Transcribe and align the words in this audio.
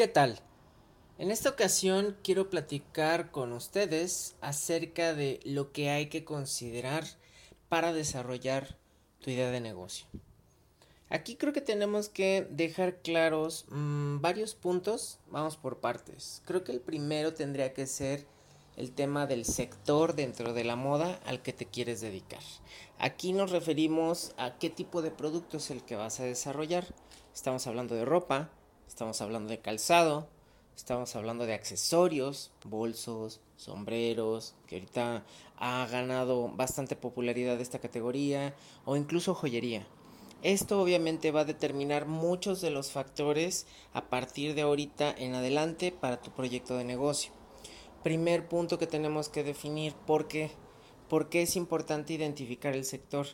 ¿Qué 0.00 0.08
tal? 0.08 0.38
En 1.18 1.30
esta 1.30 1.50
ocasión 1.50 2.16
quiero 2.24 2.48
platicar 2.48 3.30
con 3.30 3.52
ustedes 3.52 4.34
acerca 4.40 5.12
de 5.12 5.40
lo 5.44 5.72
que 5.72 5.90
hay 5.90 6.06
que 6.06 6.24
considerar 6.24 7.04
para 7.68 7.92
desarrollar 7.92 8.78
tu 9.20 9.28
idea 9.28 9.50
de 9.50 9.60
negocio. 9.60 10.06
Aquí 11.10 11.36
creo 11.36 11.52
que 11.52 11.60
tenemos 11.60 12.08
que 12.08 12.48
dejar 12.48 13.02
claros 13.02 13.66
mmm, 13.68 14.22
varios 14.22 14.54
puntos. 14.54 15.18
Vamos 15.30 15.58
por 15.58 15.80
partes. 15.80 16.40
Creo 16.46 16.64
que 16.64 16.72
el 16.72 16.80
primero 16.80 17.34
tendría 17.34 17.74
que 17.74 17.86
ser 17.86 18.24
el 18.78 18.92
tema 18.92 19.26
del 19.26 19.44
sector 19.44 20.14
dentro 20.14 20.54
de 20.54 20.64
la 20.64 20.76
moda 20.76 21.20
al 21.26 21.42
que 21.42 21.52
te 21.52 21.66
quieres 21.66 22.00
dedicar. 22.00 22.40
Aquí 22.98 23.34
nos 23.34 23.50
referimos 23.50 24.32
a 24.38 24.56
qué 24.56 24.70
tipo 24.70 25.02
de 25.02 25.10
producto 25.10 25.58
es 25.58 25.70
el 25.70 25.84
que 25.84 25.96
vas 25.96 26.20
a 26.20 26.24
desarrollar. 26.24 26.86
Estamos 27.34 27.66
hablando 27.66 27.94
de 27.94 28.06
ropa, 28.06 28.50
estamos 28.90 29.20
hablando 29.20 29.50
de 29.50 29.60
calzado, 29.60 30.26
estamos 30.76 31.14
hablando 31.14 31.46
de 31.46 31.54
accesorios, 31.54 32.50
bolsos, 32.64 33.40
sombreros, 33.56 34.56
que 34.66 34.74
ahorita 34.74 35.24
ha 35.56 35.86
ganado 35.86 36.48
bastante 36.48 36.96
popularidad 36.96 37.60
esta 37.60 37.78
categoría, 37.78 38.52
o 38.84 38.96
incluso 38.96 39.32
joyería. 39.32 39.86
Esto 40.42 40.82
obviamente 40.82 41.30
va 41.30 41.42
a 41.42 41.44
determinar 41.44 42.06
muchos 42.06 42.60
de 42.60 42.70
los 42.70 42.90
factores 42.90 43.68
a 43.92 44.08
partir 44.08 44.56
de 44.56 44.62
ahorita 44.62 45.14
en 45.16 45.36
adelante 45.36 45.92
para 45.92 46.20
tu 46.20 46.32
proyecto 46.32 46.76
de 46.76 46.84
negocio. 46.84 47.32
Primer 48.02 48.48
punto 48.48 48.76
que 48.76 48.88
tenemos 48.88 49.28
que 49.28 49.44
definir, 49.44 49.94
¿por 49.94 50.26
qué? 50.26 50.50
¿Por 51.08 51.28
qué 51.28 51.42
es 51.42 51.54
importante 51.54 52.12
identificar 52.12 52.74
el 52.74 52.84
sector? 52.84 53.28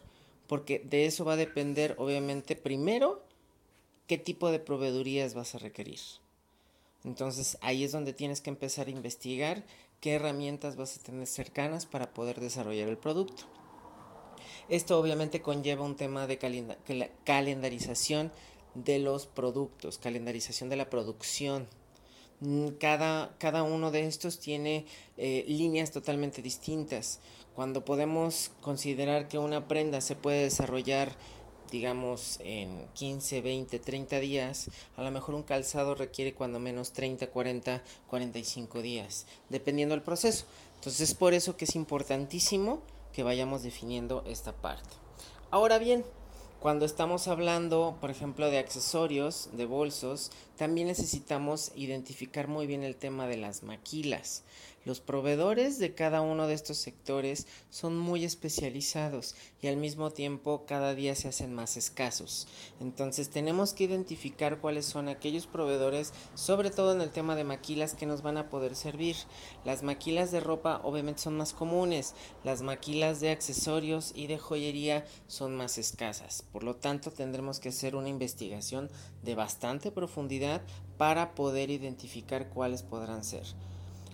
Porque 0.48 0.80
de 0.80 1.06
eso 1.06 1.25
va 1.25 1.33
a 1.33 1.36
depender 1.36 1.95
obviamente 1.98 2.56
primero 2.56 3.26
qué 4.06 4.19
tipo 4.19 4.51
de 4.51 4.59
proveedurías 4.59 5.34
vas 5.34 5.55
a 5.55 5.59
requerir. 5.59 6.01
Entonces 7.05 7.59
ahí 7.60 7.84
es 7.84 7.92
donde 7.92 8.12
tienes 8.12 8.41
que 8.41 8.51
empezar 8.51 8.88
a 8.88 8.91
investigar 8.91 9.64
qué 10.00 10.14
herramientas 10.14 10.77
vas 10.77 10.97
a 10.97 11.03
tener 11.03 11.27
cercanas 11.27 11.86
para 11.86 12.12
poder 12.12 12.41
desarrollar 12.41 12.89
el 12.89 12.98
producto. 12.98 13.44
Esto 14.69 14.98
obviamente 14.98 15.42
conlleva 15.42 15.84
un 15.84 15.97
tema 15.97 16.27
de 16.27 16.39
calendarización 17.25 18.33
de 18.75 18.98
los 18.98 19.27
productos, 19.27 19.98
calendarización 19.98 20.69
de 20.69 20.77
la 20.77 20.91
producción. 20.91 21.69
Mm, 22.41 22.70
cada, 22.78 23.34
cada 23.38 23.62
uno 23.62 23.91
de 23.91 24.06
estos 24.06 24.38
tiene 24.38 24.84
eh, 25.16 25.44
líneas 25.48 25.92
totalmente 25.92 26.42
distintas. 26.42 27.20
Cuando 27.55 27.84
podemos 27.84 28.50
considerar 28.61 29.28
que 29.28 29.38
una 29.38 29.66
prenda 29.69 30.00
se 30.00 30.16
puede 30.16 30.42
desarrollar 30.42 31.16
digamos 31.70 32.39
en 32.42 32.86
15, 32.95 33.41
20, 33.41 33.78
30 33.78 34.20
días, 34.20 34.70
a 34.97 35.03
lo 35.03 35.11
mejor 35.11 35.34
un 35.34 35.42
calzado 35.42 35.95
requiere 35.95 36.34
cuando 36.34 36.59
menos 36.59 36.92
30, 36.92 37.28
40, 37.28 37.83
45 38.09 38.83
días, 38.83 39.27
dependiendo 39.48 39.94
del 39.94 40.03
proceso. 40.03 40.47
Entonces 40.77 41.11
es 41.11 41.14
por 41.14 41.34
eso 41.34 41.56
que 41.56 41.64
es 41.64 41.75
importantísimo 41.75 42.81
que 43.12 43.22
vayamos 43.22 43.62
definiendo 43.62 44.22
esta 44.27 44.53
parte. 44.53 44.91
Ahora 45.50 45.78
bien, 45.78 46.05
cuando 46.61 46.84
estamos 46.84 47.28
hablando, 47.28 47.97
por 48.00 48.11
ejemplo, 48.11 48.50
de 48.50 48.59
accesorios, 48.59 49.50
de 49.53 49.67
bolsos, 49.67 50.33
también 50.56 50.89
necesitamos 50.89 51.70
identificar 51.77 52.48
muy 52.48 52.67
bien 52.67 52.83
el 52.83 52.97
tema 52.97 53.27
de 53.27 53.37
las 53.37 53.62
maquilas. 53.62 54.42
Los 54.87 55.01
proveedores 55.01 55.81
de 55.81 55.95
cada 55.95 56.20
uno 56.20 56.47
de 56.47 56.55
estos 56.55 56.77
sectores 56.77 57.48
son 57.70 57.98
muy 57.98 58.25
especializados 58.25 59.34
y 59.61 59.67
al 59.67 59.77
mismo 59.77 60.12
tiempo 60.12 60.65
cada 60.65 60.95
día 60.95 61.17
se 61.17 61.27
hacen 61.27 61.53
más 61.53 61.77
escasos. 61.77 62.47
Entonces 62.78 63.28
tenemos 63.28 63.73
que 63.73 63.83
identificar 63.83 64.61
cuáles 64.61 64.87
son 64.87 65.09
aquellos 65.09 65.48
proveedores, 65.48 66.12
sobre 66.37 66.70
todo 66.70 66.93
en 66.93 67.01
el 67.01 67.11
tema 67.11 67.34
de 67.34 67.43
maquilas 67.43 67.95
que 67.95 68.06
nos 68.06 68.23
van 68.23 68.37
a 68.37 68.48
poder 68.48 68.77
servir. 68.77 69.17
Las 69.65 69.83
maquilas 69.83 70.31
de 70.31 70.39
ropa 70.39 70.81
obviamente 70.84 71.23
son 71.23 71.37
más 71.37 71.53
comunes, 71.53 72.15
las 72.45 72.62
maquilas 72.62 73.19
de 73.19 73.31
accesorios 73.31 74.12
y 74.15 74.28
de 74.28 74.39
joyería 74.39 75.05
son 75.27 75.56
más 75.56 75.78
escasas. 75.78 76.44
Por 76.53 76.62
lo 76.62 76.77
tanto 76.77 77.10
tendremos 77.10 77.59
que 77.59 77.71
hacer 77.71 77.97
una 77.97 78.09
investigación 78.09 78.89
de 79.25 79.34
bastante 79.34 79.91
profundidad 79.91 80.62
para 80.97 81.34
poder 81.34 81.71
identificar 81.71 82.50
cuáles 82.50 82.84
podrán 82.84 83.25
ser. 83.25 83.47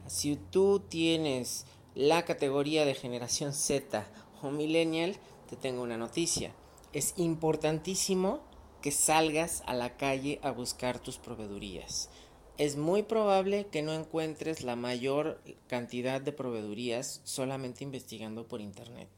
Si 0.06 0.36
tú 0.36 0.80
tienes 0.80 1.66
la 1.94 2.24
categoría 2.24 2.84
de 2.84 2.94
generación 2.94 3.52
Z 3.52 4.06
o 4.42 4.50
millennial, 4.50 5.16
te 5.48 5.56
tengo 5.56 5.82
una 5.82 5.96
noticia. 5.96 6.52
Es 6.92 7.14
importantísimo 7.16 8.40
que 8.80 8.90
salgas 8.90 9.62
a 9.66 9.74
la 9.74 9.96
calle 9.96 10.40
a 10.42 10.50
buscar 10.50 10.98
tus 10.98 11.18
proveedurías. 11.18 12.10
Es 12.58 12.76
muy 12.76 13.02
probable 13.02 13.66
que 13.70 13.82
no 13.82 13.92
encuentres 13.92 14.62
la 14.62 14.76
mayor 14.76 15.40
cantidad 15.68 16.20
de 16.20 16.32
proveedurías 16.32 17.20
solamente 17.24 17.84
investigando 17.84 18.46
por 18.46 18.60
internet 18.60 19.08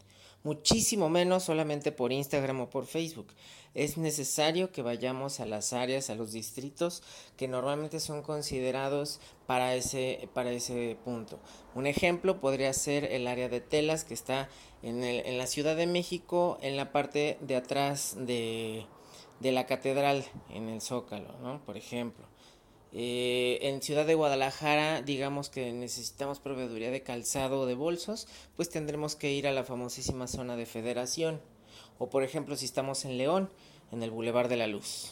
muchísimo 0.45 1.09
menos 1.09 1.43
solamente 1.43 1.91
por 1.91 2.13
Instagram 2.13 2.61
o 2.61 2.71
por 2.71 2.87
Facebook. 2.87 3.27
Es 3.75 3.99
necesario 3.99 4.71
que 4.71 4.83
vayamos 4.83 5.41
a 5.41 5.47
las 5.47 5.73
áreas, 5.73 6.09
a 6.09 6.15
los 6.15 6.31
distritos 6.31 7.03
que 7.37 7.49
normalmente 7.49 7.99
son 7.99 8.23
considerados 8.23 9.21
para 9.47 9.75
ese, 9.75 10.29
para 10.33 10.53
ese 10.53 10.97
punto. 11.05 11.41
Un 11.75 11.89
ejemplo 11.89 12.41
podría 12.41 12.73
ser 12.73 13.05
el 13.05 13.27
área 13.27 13.49
de 13.49 13.61
telas 13.61 14.05
que 14.05 14.15
está 14.15 14.49
en, 14.83 15.03
el, 15.03 15.27
en 15.27 15.39
la 15.39 15.49
Ciudad 15.49 15.75
de 15.75 15.89
México, 15.89 16.59
en 16.63 16.77
la 16.77 16.93
parte 16.93 17.39
de 17.41 17.57
atrás 17.57 18.15
de, 18.17 18.87
de 19.41 19.51
la 19.51 19.67
catedral, 19.67 20.25
en 20.51 20.69
el 20.69 20.81
Zócalo, 20.81 21.37
¿no? 21.43 21.65
Por 21.65 21.77
ejemplo. 21.77 22.34
Eh, 22.97 23.59
en 23.63 23.83
Ciudad 23.83 24.07
de 24.07 24.15
Guadalajara, 24.15 25.03
digamos 25.03 25.51
que 25.51 25.73
necesitamos 25.73 26.39
proveeduría 26.39 26.93
de 26.93 27.03
calzado 27.03 27.61
o 27.61 27.67
de 27.67 27.75
bolsos, 27.75 28.29
pues 28.55 28.71
tendremos 28.71 29.17
que 29.17 29.33
ir 29.33 29.49
a 29.49 29.53
la 29.53 29.65
famosísima 29.65 30.29
zona 30.29 30.55
de 30.55 30.65
Federación. 30.65 31.41
O 31.99 32.09
por 32.09 32.23
ejemplo, 32.23 32.57
si 32.57 32.67
estamos 32.67 33.05
en 33.05 33.19
León, 33.19 33.51
en 33.91 34.05
el 34.05 34.13
Boulevard 34.13 34.49
de 34.49 34.57
la 34.57 34.69
Luz. 34.69 35.11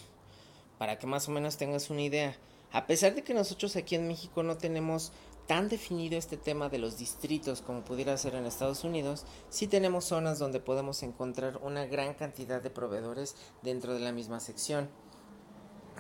Para 0.79 1.01
que 1.01 1.09
más 1.09 1.29
o 1.29 1.33
menos 1.33 1.57
tengas 1.57 1.91
una 1.91 2.03
idea. 2.03 2.37
A 2.71 2.87
pesar 2.87 3.17
de 3.17 3.23
que 3.23 3.35
nosotros 3.35 3.75
aquí 3.75 3.97
en 3.97 4.07
México 4.07 4.45
no 4.45 4.57
tenemos 4.57 5.11
tan 5.49 5.69
definido 5.69 6.17
este 6.17 6.37
tema 6.37 6.69
de 6.69 6.79
los 6.79 6.99
distritos 6.99 7.63
como 7.63 7.85
pudiera 7.85 8.17
ser 8.17 8.37
en 8.37 8.47
Estados 8.47 8.85
Unidos, 8.85 9.27
sí 9.51 9.67
tenemos 9.67 10.05
zonas 10.05 10.39
donde 10.39 10.61
podemos 10.61 11.03
encontrar 11.03 11.59
una 11.63 11.85
gran 11.87 12.15
cantidad 12.15 12.63
de 12.63 12.71
proveedores 12.71 13.35
dentro 13.63 13.93
de 13.93 14.01
la 14.01 14.13
misma 14.13 14.39
sección. 14.39 14.89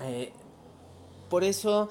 Eh, 0.00 0.32
por 1.32 1.44
eso 1.44 1.88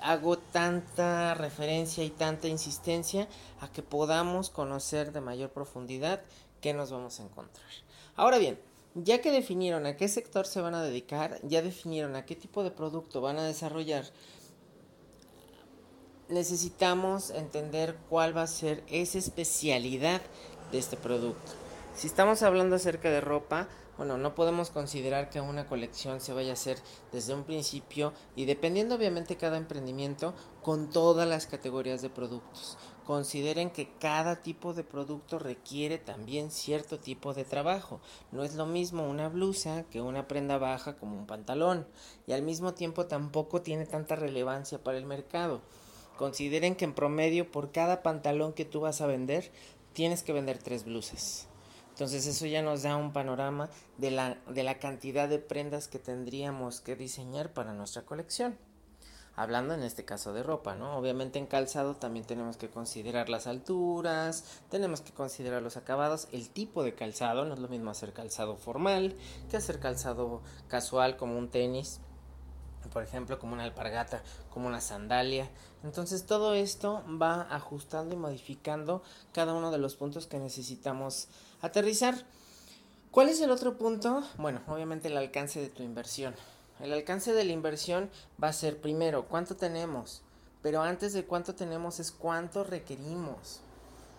hago 0.00 0.38
tanta 0.38 1.34
referencia 1.34 2.04
y 2.04 2.10
tanta 2.10 2.46
insistencia 2.46 3.26
a 3.60 3.66
que 3.72 3.82
podamos 3.82 4.48
conocer 4.48 5.10
de 5.10 5.20
mayor 5.20 5.50
profundidad 5.50 6.20
qué 6.60 6.72
nos 6.72 6.92
vamos 6.92 7.18
a 7.18 7.24
encontrar. 7.24 7.66
Ahora 8.14 8.38
bien, 8.38 8.60
ya 8.94 9.20
que 9.20 9.32
definieron 9.32 9.86
a 9.86 9.96
qué 9.96 10.06
sector 10.06 10.46
se 10.46 10.60
van 10.60 10.76
a 10.76 10.84
dedicar, 10.84 11.40
ya 11.42 11.62
definieron 11.62 12.14
a 12.14 12.24
qué 12.24 12.36
tipo 12.36 12.62
de 12.62 12.70
producto 12.70 13.20
van 13.20 13.40
a 13.40 13.44
desarrollar, 13.44 14.04
necesitamos 16.28 17.30
entender 17.30 17.96
cuál 18.08 18.36
va 18.36 18.42
a 18.42 18.46
ser 18.46 18.84
esa 18.86 19.18
especialidad 19.18 20.20
de 20.70 20.78
este 20.78 20.96
producto. 20.96 21.50
Si 21.96 22.06
estamos 22.06 22.44
hablando 22.44 22.76
acerca 22.76 23.10
de 23.10 23.20
ropa, 23.20 23.66
bueno, 24.00 24.16
no 24.16 24.34
podemos 24.34 24.70
considerar 24.70 25.28
que 25.28 25.42
una 25.42 25.66
colección 25.66 26.22
se 26.22 26.32
vaya 26.32 26.52
a 26.52 26.54
hacer 26.54 26.78
desde 27.12 27.34
un 27.34 27.44
principio 27.44 28.14
y 28.34 28.46
dependiendo 28.46 28.94
obviamente 28.94 29.36
cada 29.36 29.58
emprendimiento 29.58 30.32
con 30.62 30.88
todas 30.88 31.28
las 31.28 31.46
categorías 31.46 32.00
de 32.00 32.08
productos. 32.08 32.78
Consideren 33.04 33.68
que 33.68 33.92
cada 33.98 34.40
tipo 34.40 34.72
de 34.72 34.84
producto 34.84 35.38
requiere 35.38 35.98
también 35.98 36.50
cierto 36.50 36.98
tipo 36.98 37.34
de 37.34 37.44
trabajo. 37.44 38.00
No 38.32 38.42
es 38.42 38.54
lo 38.54 38.64
mismo 38.64 39.06
una 39.06 39.28
blusa 39.28 39.84
que 39.90 40.00
una 40.00 40.26
prenda 40.26 40.56
baja 40.56 40.96
como 40.96 41.18
un 41.18 41.26
pantalón 41.26 41.86
y 42.26 42.32
al 42.32 42.40
mismo 42.40 42.72
tiempo 42.72 43.04
tampoco 43.04 43.60
tiene 43.60 43.84
tanta 43.84 44.16
relevancia 44.16 44.82
para 44.82 44.96
el 44.96 45.04
mercado. 45.04 45.60
Consideren 46.16 46.74
que 46.74 46.86
en 46.86 46.94
promedio 46.94 47.50
por 47.50 47.70
cada 47.70 48.02
pantalón 48.02 48.54
que 48.54 48.64
tú 48.64 48.80
vas 48.80 49.02
a 49.02 49.06
vender 49.06 49.52
tienes 49.92 50.22
que 50.22 50.32
vender 50.32 50.56
tres 50.56 50.86
blusas. 50.86 51.49
Entonces 52.00 52.26
eso 52.26 52.46
ya 52.46 52.62
nos 52.62 52.84
da 52.84 52.96
un 52.96 53.12
panorama 53.12 53.68
de 53.98 54.10
la, 54.10 54.38
de 54.48 54.62
la 54.62 54.78
cantidad 54.78 55.28
de 55.28 55.38
prendas 55.38 55.86
que 55.86 55.98
tendríamos 55.98 56.80
que 56.80 56.96
diseñar 56.96 57.52
para 57.52 57.74
nuestra 57.74 58.06
colección. 58.06 58.56
Hablando 59.36 59.74
en 59.74 59.82
este 59.82 60.06
caso 60.06 60.32
de 60.32 60.42
ropa, 60.42 60.74
¿no? 60.74 60.96
Obviamente 60.96 61.38
en 61.38 61.44
calzado 61.44 61.96
también 61.96 62.24
tenemos 62.24 62.56
que 62.56 62.70
considerar 62.70 63.28
las 63.28 63.46
alturas, 63.46 64.62
tenemos 64.70 65.02
que 65.02 65.12
considerar 65.12 65.60
los 65.60 65.76
acabados, 65.76 66.28
el 66.32 66.48
tipo 66.48 66.82
de 66.84 66.94
calzado, 66.94 67.44
no 67.44 67.52
es 67.52 67.60
lo 67.60 67.68
mismo 67.68 67.90
hacer 67.90 68.14
calzado 68.14 68.56
formal 68.56 69.14
que 69.50 69.58
hacer 69.58 69.78
calzado 69.78 70.40
casual 70.68 71.18
como 71.18 71.36
un 71.36 71.50
tenis, 71.50 72.00
por 72.94 73.02
ejemplo, 73.02 73.38
como 73.38 73.52
una 73.52 73.64
alpargata, 73.64 74.22
como 74.48 74.68
una 74.68 74.80
sandalia. 74.80 75.50
Entonces 75.84 76.24
todo 76.24 76.54
esto 76.54 77.04
va 77.20 77.42
ajustando 77.42 78.14
y 78.14 78.18
modificando 78.18 79.02
cada 79.34 79.52
uno 79.52 79.70
de 79.70 79.76
los 79.76 79.96
puntos 79.96 80.26
que 80.26 80.38
necesitamos 80.38 81.28
aterrizar. 81.60 82.26
¿Cuál 83.10 83.28
es 83.28 83.40
el 83.40 83.50
otro 83.50 83.76
punto? 83.76 84.22
Bueno, 84.38 84.60
obviamente 84.68 85.08
el 85.08 85.16
alcance 85.16 85.60
de 85.60 85.68
tu 85.68 85.82
inversión. 85.82 86.34
El 86.80 86.92
alcance 86.92 87.32
de 87.32 87.44
la 87.44 87.52
inversión 87.52 88.08
va 88.42 88.48
a 88.48 88.52
ser 88.52 88.80
primero 88.80 89.26
cuánto 89.26 89.56
tenemos, 89.56 90.22
pero 90.62 90.82
antes 90.82 91.12
de 91.12 91.24
cuánto 91.24 91.54
tenemos 91.54 92.00
es 92.00 92.12
cuánto 92.12 92.64
requerimos. 92.64 93.60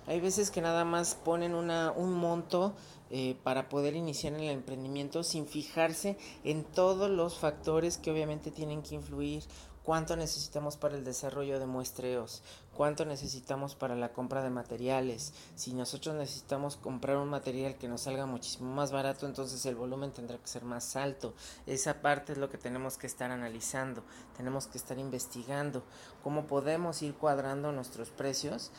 Hay 0.08 0.20
veces 0.20 0.52
que 0.52 0.62
nada 0.62 0.84
más 0.84 1.16
ponen 1.16 1.54
un 1.54 2.14
monto 2.14 2.74
eh, 3.12 3.36
para 3.44 3.70
poder 3.70 3.96
iniciar 3.96 4.34
el 4.34 4.50
emprendimiento 4.50 5.24
sin 5.24 5.48
fijarse 5.48 6.18
en 6.44 6.64
todos 6.64 7.10
los 7.10 7.38
factores 7.38 7.98
que 7.98 8.12
obviamente 8.12 8.52
tienen 8.52 8.82
que 8.82 8.96
influir 8.96 9.44
cuánto 9.84 10.16
necesitamos 10.16 10.78
para 10.78 10.96
el 10.96 11.04
desarrollo 11.04 11.60
de 11.60 11.66
muestreos, 11.66 12.44
cuánto 12.76 13.06
necesitamos 13.06 13.76
para 13.76 13.96
la 13.96 14.14
compra 14.14 14.42
de 14.42 14.50
materiales. 14.50 15.34
Si 15.56 15.74
nosotros 15.74 16.16
necesitamos 16.16 16.78
comprar 16.78 17.18
un 17.18 17.30
material 17.30 17.76
que 17.76 17.88
nos 17.88 18.02
salga 18.02 18.26
muchísimo 18.26 18.74
más 18.74 18.92
barato, 18.92 19.26
entonces 19.26 19.66
el 19.66 19.76
volumen 19.76 20.12
tendrá 20.12 20.38
que 20.38 20.48
ser 20.48 20.64
más 20.64 20.96
alto. 20.96 21.34
Esa 21.66 22.02
parte 22.02 22.34
es 22.34 22.38
lo 22.38 22.50
que 22.50 22.58
tenemos 22.58 22.98
que 22.98 23.08
estar 23.08 23.32
analizando, 23.32 24.04
tenemos 24.38 24.68
que 24.68 24.78
estar 24.78 24.98
investigando 24.98 25.84
cómo 26.24 26.46
podemos 26.46 27.02
ir 27.02 27.16
cuadrando 27.16 27.72
nuestros 27.72 28.10
precios 28.10 28.72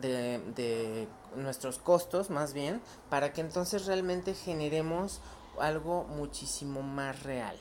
de, 0.00 1.08
nuestros 1.36 1.78
costos 1.78 2.28
más 2.28 2.52
bien 2.52 2.82
para 3.08 3.32
que 3.32 3.40
entonces 3.40 3.86
realmente 3.86 4.34
generemos 4.34 5.20
algo 5.58 6.04
muchísimo 6.04 6.82
más 6.82 7.22
real. 7.22 7.56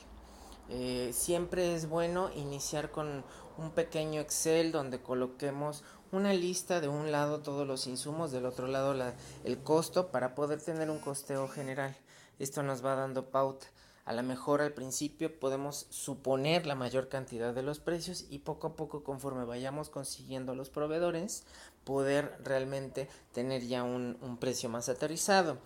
Eh, 0.70 1.12
siempre 1.14 1.74
es 1.74 1.90
bueno 1.90 2.30
iniciar 2.36 2.92
con 2.92 3.24
un 3.58 3.72
pequeño 3.72 4.22
Excel 4.22 4.72
donde 4.72 5.02
coloquemos 5.02 5.84
una 6.12 6.34
lista 6.34 6.80
de 6.80 6.88
un 6.88 7.12
lado 7.12 7.40
todos 7.40 7.68
los 7.68 7.88
insumos, 7.88 8.32
del 8.32 8.46
otro 8.46 8.68
lado 8.68 8.96
el 9.44 9.58
costo 9.64 10.12
para 10.12 10.36
poder 10.36 10.62
tener 10.62 10.90
un 10.90 11.00
costeo 11.00 11.48
general. 11.48 11.96
Esto 12.38 12.64
nos 12.64 12.86
va 12.86 12.96
dando 12.96 13.30
pauta. 13.30 13.68
A 14.06 14.14
lo 14.14 14.24
mejor 14.24 14.62
al 14.62 14.74
principio 14.74 15.40
podemos 15.40 15.86
suponer 15.90 16.66
la 16.66 16.74
mayor 16.74 17.10
cantidad 17.10 17.54
de 17.54 17.62
los 17.62 17.80
precios 17.80 18.26
y 18.30 18.40
poco 18.40 18.68
a 18.68 18.76
poco 18.76 19.04
conforme 19.04 19.46
vayamos 19.46 19.90
consiguiendo 19.90 20.56
los 20.56 20.70
proveedores 20.70 21.44
poder 21.84 22.36
realmente 22.44 23.08
tener 23.34 23.68
ya 23.68 23.84
un 23.84 24.38
precio 24.40 24.70
más 24.70 24.90
aterrizado. 24.90 25.58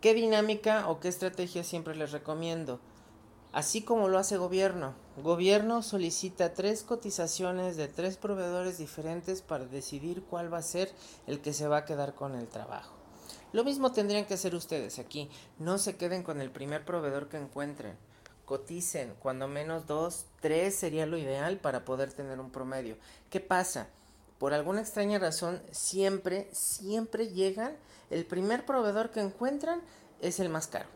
¿Qué 0.00 0.14
dinámica 0.14 0.88
o 0.88 1.00
qué 1.00 1.08
estrategia 1.08 1.64
siempre 1.64 1.96
les 1.96 2.12
recomiendo? 2.12 2.80
Así 3.56 3.80
como 3.80 4.08
lo 4.08 4.18
hace 4.18 4.36
gobierno. 4.36 4.92
Gobierno 5.16 5.82
solicita 5.82 6.52
tres 6.52 6.82
cotizaciones 6.82 7.78
de 7.78 7.88
tres 7.88 8.18
proveedores 8.18 8.76
diferentes 8.76 9.40
para 9.40 9.64
decidir 9.64 10.22
cuál 10.24 10.52
va 10.52 10.58
a 10.58 10.62
ser 10.62 10.92
el 11.26 11.40
que 11.40 11.54
se 11.54 11.66
va 11.66 11.78
a 11.78 11.84
quedar 11.86 12.14
con 12.14 12.34
el 12.34 12.48
trabajo. 12.48 12.94
Lo 13.52 13.64
mismo 13.64 13.92
tendrían 13.92 14.26
que 14.26 14.34
hacer 14.34 14.54
ustedes 14.54 14.98
aquí. 14.98 15.30
No 15.58 15.78
se 15.78 15.96
queden 15.96 16.22
con 16.22 16.42
el 16.42 16.50
primer 16.50 16.84
proveedor 16.84 17.30
que 17.30 17.38
encuentren. 17.38 17.96
Coticen, 18.44 19.14
cuando 19.20 19.48
menos 19.48 19.86
dos, 19.86 20.26
tres 20.42 20.76
sería 20.76 21.06
lo 21.06 21.16
ideal 21.16 21.56
para 21.56 21.86
poder 21.86 22.12
tener 22.12 22.38
un 22.40 22.50
promedio. 22.50 22.98
¿Qué 23.30 23.40
pasa? 23.40 23.88
Por 24.38 24.52
alguna 24.52 24.82
extraña 24.82 25.18
razón, 25.18 25.62
siempre, 25.70 26.50
siempre 26.52 27.28
llegan, 27.28 27.74
el 28.10 28.26
primer 28.26 28.66
proveedor 28.66 29.12
que 29.12 29.20
encuentran 29.20 29.80
es 30.20 30.40
el 30.40 30.50
más 30.50 30.66
caro. 30.66 30.95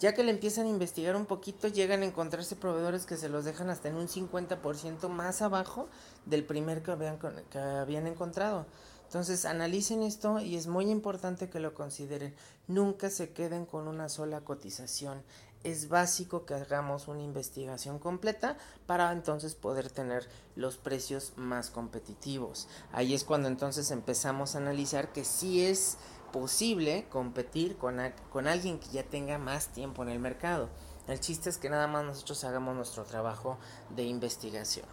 Ya 0.00 0.12
que 0.12 0.24
le 0.24 0.30
empiezan 0.30 0.66
a 0.66 0.70
investigar 0.70 1.16
un 1.16 1.26
poquito, 1.26 1.68
llegan 1.68 2.02
a 2.02 2.06
encontrarse 2.06 2.56
proveedores 2.56 3.06
que 3.06 3.16
se 3.16 3.28
los 3.28 3.44
dejan 3.44 3.70
hasta 3.70 3.88
en 3.88 3.96
un 3.96 4.08
50% 4.08 5.08
más 5.08 5.40
abajo 5.40 5.88
del 6.26 6.44
primer 6.44 6.82
que 6.82 6.90
habían, 6.90 7.18
que 7.18 7.58
habían 7.58 8.06
encontrado. 8.06 8.66
Entonces 9.14 9.44
analicen 9.44 10.02
esto 10.02 10.40
y 10.40 10.56
es 10.56 10.66
muy 10.66 10.90
importante 10.90 11.48
que 11.48 11.60
lo 11.60 11.74
consideren. 11.74 12.34
Nunca 12.66 13.10
se 13.10 13.32
queden 13.32 13.64
con 13.66 13.86
una 13.86 14.08
sola 14.08 14.40
cotización. 14.40 15.22
Es 15.62 15.88
básico 15.88 16.44
que 16.44 16.54
hagamos 16.54 17.06
una 17.08 17.22
investigación 17.22 17.98
completa 17.98 18.58
para 18.86 19.12
entonces 19.12 19.54
poder 19.54 19.88
tener 19.88 20.28
los 20.56 20.76
precios 20.76 21.32
más 21.36 21.70
competitivos. 21.70 22.66
Ahí 22.92 23.14
es 23.14 23.24
cuando 23.24 23.48
entonces 23.48 23.90
empezamos 23.90 24.54
a 24.54 24.58
analizar 24.58 25.12
que 25.12 25.24
sí 25.24 25.64
es 25.64 25.96
posible 26.34 27.06
competir 27.10 27.76
con, 27.76 28.00
con 28.28 28.48
alguien 28.48 28.80
que 28.80 28.88
ya 28.88 29.04
tenga 29.04 29.38
más 29.38 29.68
tiempo 29.68 30.02
en 30.02 30.08
el 30.08 30.18
mercado. 30.18 30.68
El 31.06 31.20
chiste 31.20 31.48
es 31.48 31.58
que 31.58 31.70
nada 31.70 31.86
más 31.86 32.04
nosotros 32.04 32.42
hagamos 32.42 32.74
nuestro 32.74 33.04
trabajo 33.04 33.56
de 33.94 34.02
investigación. 34.02 34.84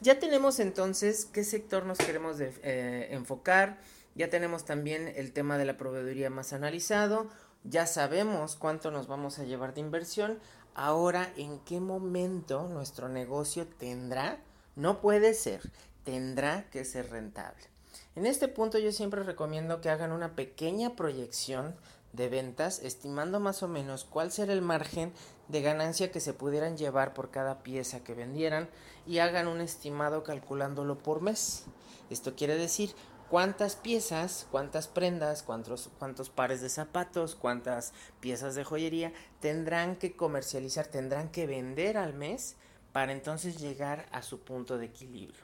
Ya 0.00 0.20
tenemos 0.20 0.60
entonces 0.60 1.24
qué 1.24 1.42
sector 1.42 1.84
nos 1.84 1.98
queremos 1.98 2.36
eh, 2.38 3.08
enfocar, 3.10 3.80
ya 4.14 4.30
tenemos 4.30 4.64
también 4.64 5.12
el 5.16 5.32
tema 5.32 5.58
de 5.58 5.64
la 5.64 5.76
proveeduría 5.76 6.30
más 6.30 6.52
analizado, 6.52 7.28
ya 7.64 7.88
sabemos 7.88 8.54
cuánto 8.54 8.92
nos 8.92 9.08
vamos 9.08 9.40
a 9.40 9.44
llevar 9.44 9.74
de 9.74 9.80
inversión, 9.80 10.38
ahora 10.76 11.32
en 11.36 11.58
qué 11.64 11.80
momento 11.80 12.68
nuestro 12.68 13.08
negocio 13.08 13.66
tendrá, 13.66 14.38
no 14.76 15.00
puede 15.00 15.34
ser, 15.34 15.72
tendrá 16.04 16.70
que 16.70 16.84
ser 16.84 17.10
rentable. 17.10 17.71
En 18.14 18.26
este 18.26 18.46
punto 18.46 18.78
yo 18.78 18.92
siempre 18.92 19.22
recomiendo 19.22 19.80
que 19.80 19.88
hagan 19.88 20.12
una 20.12 20.36
pequeña 20.36 20.96
proyección 20.96 21.74
de 22.12 22.28
ventas, 22.28 22.80
estimando 22.80 23.40
más 23.40 23.62
o 23.62 23.68
menos 23.68 24.04
cuál 24.04 24.30
será 24.30 24.52
el 24.52 24.60
margen 24.60 25.14
de 25.48 25.62
ganancia 25.62 26.12
que 26.12 26.20
se 26.20 26.34
pudieran 26.34 26.76
llevar 26.76 27.14
por 27.14 27.30
cada 27.30 27.62
pieza 27.62 28.04
que 28.04 28.12
vendieran 28.12 28.68
y 29.06 29.20
hagan 29.20 29.48
un 29.48 29.62
estimado 29.62 30.24
calculándolo 30.24 30.98
por 30.98 31.22
mes. 31.22 31.64
Esto 32.10 32.34
quiere 32.36 32.54
decir 32.56 32.94
cuántas 33.30 33.76
piezas, 33.76 34.46
cuántas 34.50 34.88
prendas, 34.88 35.42
cuántos, 35.42 35.88
cuántos 35.98 36.28
pares 36.28 36.60
de 36.60 36.68
zapatos, 36.68 37.34
cuántas 37.34 37.94
piezas 38.20 38.54
de 38.54 38.64
joyería 38.64 39.14
tendrán 39.40 39.96
que 39.96 40.14
comercializar, 40.14 40.86
tendrán 40.86 41.30
que 41.30 41.46
vender 41.46 41.96
al 41.96 42.12
mes 42.12 42.56
para 42.92 43.12
entonces 43.12 43.58
llegar 43.58 44.06
a 44.12 44.20
su 44.20 44.40
punto 44.40 44.76
de 44.76 44.84
equilibrio. 44.84 45.41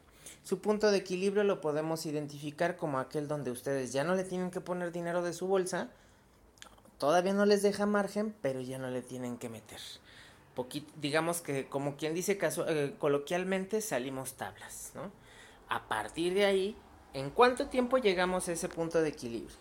Su 0.48 0.60
punto 0.60 0.90
de 0.90 0.96
equilibrio 0.96 1.44
lo 1.44 1.60
podemos 1.60 2.06
identificar 2.06 2.78
como 2.78 2.98
aquel 2.98 3.28
donde 3.28 3.50
ustedes 3.50 3.92
ya 3.92 4.02
no 4.02 4.14
le 4.14 4.24
tienen 4.24 4.50
que 4.50 4.62
poner 4.62 4.92
dinero 4.92 5.22
de 5.22 5.34
su 5.34 5.46
bolsa, 5.46 5.90
todavía 6.96 7.34
no 7.34 7.44
les 7.44 7.60
deja 7.60 7.84
margen, 7.84 8.34
pero 8.40 8.62
ya 8.62 8.78
no 8.78 8.88
le 8.88 9.02
tienen 9.02 9.36
que 9.36 9.50
meter. 9.50 9.78
digamos 10.96 11.42
que 11.42 11.68
como 11.68 11.98
quien 11.98 12.14
dice 12.14 12.38
eh, 12.40 12.94
coloquialmente 12.98 13.82
salimos 13.82 14.38
tablas, 14.38 14.92
¿no? 14.94 15.12
A 15.68 15.86
partir 15.86 16.32
de 16.32 16.46
ahí, 16.46 16.76
¿en 17.12 17.28
cuánto 17.28 17.66
tiempo 17.66 17.98
llegamos 17.98 18.48
a 18.48 18.52
ese 18.52 18.70
punto 18.70 19.02
de 19.02 19.10
equilibrio? 19.10 19.58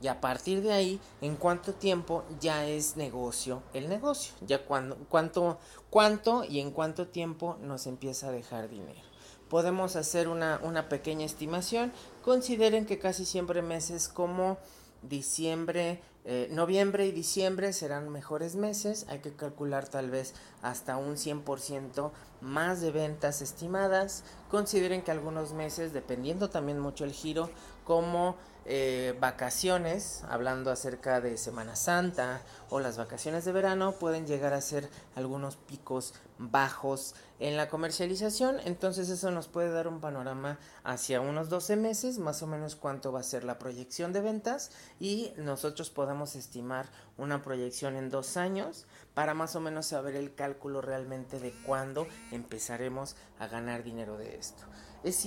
Y 0.00 0.08
a 0.08 0.20
partir 0.20 0.62
de 0.62 0.72
ahí, 0.72 1.00
¿en 1.20 1.36
cuánto 1.36 1.74
tiempo 1.74 2.24
ya 2.40 2.66
es 2.66 2.96
negocio 2.96 3.62
el 3.72 3.88
negocio? 3.88 4.34
Ya 4.44 4.64
cuando, 4.64 4.96
cuánto, 5.08 5.60
cuánto 5.90 6.42
y 6.42 6.58
en 6.58 6.72
cuánto 6.72 7.06
tiempo 7.06 7.56
nos 7.60 7.86
empieza 7.86 8.26
a 8.26 8.32
dejar 8.32 8.68
dinero 8.68 9.13
podemos 9.54 9.94
hacer 9.94 10.26
una, 10.26 10.58
una 10.64 10.88
pequeña 10.88 11.24
estimación. 11.24 11.92
Consideren 12.24 12.86
que 12.86 12.98
casi 12.98 13.24
siempre 13.24 13.62
meses 13.62 14.08
como 14.08 14.58
diciembre, 15.02 16.02
eh, 16.24 16.48
noviembre 16.50 17.06
y 17.06 17.12
diciembre 17.12 17.72
serán 17.72 18.08
mejores 18.08 18.56
meses. 18.56 19.06
Hay 19.08 19.20
que 19.20 19.32
calcular 19.32 19.86
tal 19.86 20.10
vez 20.10 20.34
hasta 20.60 20.96
un 20.96 21.14
100% 21.14 22.10
más 22.40 22.80
de 22.80 22.90
ventas 22.90 23.42
estimadas. 23.42 24.24
Consideren 24.50 25.02
que 25.02 25.12
algunos 25.12 25.52
meses, 25.52 25.92
dependiendo 25.92 26.50
también 26.50 26.80
mucho 26.80 27.04
el 27.04 27.12
giro, 27.12 27.48
como 27.84 28.36
eh, 28.66 29.14
vacaciones, 29.20 30.24
hablando 30.26 30.70
acerca 30.70 31.20
de 31.20 31.36
Semana 31.36 31.76
Santa 31.76 32.40
o 32.70 32.80
las 32.80 32.96
vacaciones 32.96 33.44
de 33.44 33.52
verano, 33.52 33.92
pueden 33.92 34.26
llegar 34.26 34.54
a 34.54 34.62
ser 34.62 34.88
algunos 35.16 35.56
picos 35.56 36.14
bajos 36.38 37.14
en 37.40 37.58
la 37.58 37.68
comercialización. 37.68 38.56
Entonces 38.64 39.10
eso 39.10 39.30
nos 39.30 39.48
puede 39.48 39.70
dar 39.70 39.86
un 39.86 40.00
panorama 40.00 40.58
hacia 40.82 41.20
unos 41.20 41.50
12 41.50 41.76
meses, 41.76 42.18
más 42.18 42.42
o 42.42 42.46
menos 42.46 42.74
cuánto 42.74 43.12
va 43.12 43.20
a 43.20 43.24
ser 43.24 43.44
la 43.44 43.58
proyección 43.58 44.14
de 44.14 44.22
ventas 44.22 44.70
y 44.98 45.34
nosotros 45.36 45.90
podemos 45.90 46.34
estimar 46.34 46.86
una 47.18 47.42
proyección 47.42 47.96
en 47.96 48.08
dos 48.08 48.38
años 48.38 48.86
para 49.12 49.34
más 49.34 49.56
o 49.56 49.60
menos 49.60 49.86
saber 49.86 50.16
el 50.16 50.34
cálculo 50.34 50.80
realmente 50.80 51.38
de 51.38 51.52
cuándo 51.66 52.06
empezaremos 52.32 53.16
a 53.38 53.46
ganar 53.46 53.82
dinero 53.82 54.16
de 54.16 54.36
esto. 54.36 54.64
Es, 55.02 55.26